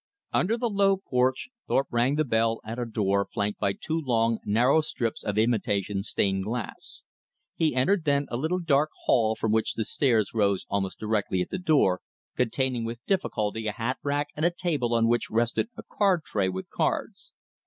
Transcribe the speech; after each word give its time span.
Under 0.33 0.57
the 0.57 0.67
low 0.67 0.97
porch 0.97 1.49
Thorpe 1.67 1.89
rang 1.91 2.15
the 2.15 2.23
bell 2.23 2.59
at 2.65 2.79
a 2.79 2.85
door 2.85 3.27
flanked 3.31 3.59
by 3.59 3.73
two 3.73 4.01
long, 4.03 4.39
narrow 4.45 4.81
strips 4.81 5.23
of 5.23 5.37
imitation 5.37 6.01
stained 6.01 6.43
glass. 6.45 7.03
He 7.53 7.75
entered 7.75 8.03
then 8.03 8.25
a 8.31 8.35
little 8.35 8.57
dark 8.59 8.89
hall 9.05 9.35
from 9.35 9.51
which 9.51 9.75
the 9.75 9.85
stairs 9.85 10.33
rose 10.33 10.65
almost 10.69 10.97
directly 10.97 11.39
at 11.41 11.51
the 11.51 11.59
door, 11.59 12.01
containing 12.35 12.83
with 12.83 13.05
difficulty 13.05 13.67
a 13.67 13.73
hat 13.73 13.99
rack 14.01 14.29
and 14.35 14.43
a 14.43 14.49
table 14.49 14.95
on 14.95 15.07
which 15.07 15.29
rested 15.29 15.69
a 15.77 15.83
card 15.87 16.23
tray 16.23 16.49
with 16.49 16.67
cards. 16.71 17.31